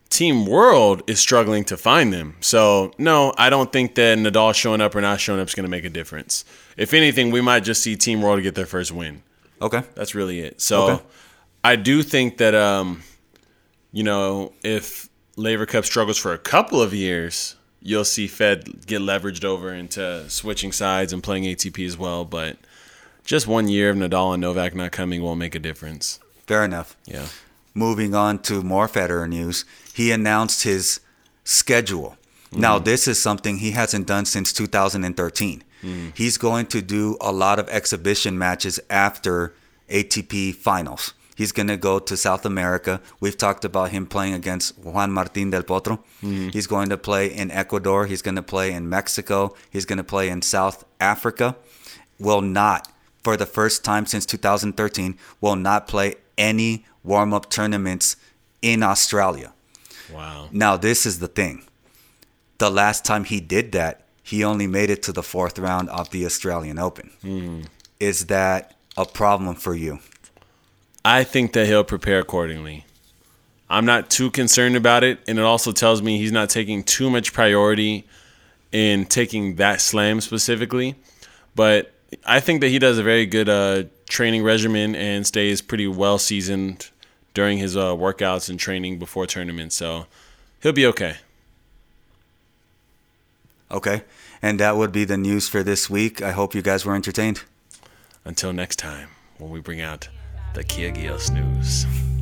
[0.08, 2.36] Team World is struggling to find them.
[2.40, 5.64] So, no, I don't think that Nadal showing up or not showing up is going
[5.64, 6.44] to make a difference.
[6.76, 9.24] If anything, we might just see Team World get their first win.
[9.60, 9.82] Okay.
[9.96, 10.60] That's really it.
[10.60, 11.02] So, Okay.
[11.64, 13.02] I do think that, um,
[13.90, 19.00] you know, if Laver Cup struggles for a couple of years, you'll see Fed get
[19.02, 22.24] leveraged over into switching sides and playing ATP as well.
[22.24, 22.58] But
[23.24, 26.20] just one year of Nadal and Novak not coming won't make a difference.
[26.46, 26.96] Fair enough.
[27.06, 27.26] Yeah.
[27.74, 31.00] Moving on to more Federer news, he announced his
[31.42, 32.16] schedule.
[32.52, 32.84] Now, mm.
[32.84, 35.64] this is something he hasn't done since 2013.
[35.82, 36.16] Mm.
[36.16, 39.54] He's going to do a lot of exhibition matches after
[39.88, 41.14] ATP finals.
[41.36, 43.00] He's going to go to South America.
[43.18, 45.98] We've talked about him playing against Juan Martín del Potro.
[46.22, 46.52] Mm.
[46.52, 48.06] He's going to play in Ecuador.
[48.06, 49.54] He's going to play in Mexico.
[49.70, 51.56] He's going to play in South Africa.
[52.20, 52.88] Will not,
[53.24, 58.16] for the first time since 2013, will not play any warm up tournaments
[58.62, 59.52] in Australia.
[60.12, 60.48] Wow.
[60.52, 61.64] Now, this is the thing.
[62.58, 66.10] The last time he did that, he only made it to the fourth round of
[66.10, 67.10] the Australian Open.
[67.22, 67.62] Hmm.
[67.98, 69.98] Is that a problem for you?
[71.04, 72.86] I think that he'll prepare accordingly.
[73.68, 77.10] I'm not too concerned about it, and it also tells me he's not taking too
[77.10, 78.06] much priority
[78.72, 80.96] in taking that slam specifically.
[81.54, 81.93] But
[82.24, 86.18] I think that he does a very good uh, training regimen and stays pretty well
[86.18, 86.90] seasoned
[87.32, 89.74] during his uh, workouts and training before tournaments.
[89.74, 90.06] So
[90.62, 91.16] he'll be okay.
[93.70, 94.02] Okay.
[94.40, 96.22] And that would be the news for this week.
[96.22, 97.42] I hope you guys were entertained.
[98.24, 99.08] Until next time,
[99.38, 100.08] when we bring out
[100.54, 102.13] the Kyrgios news.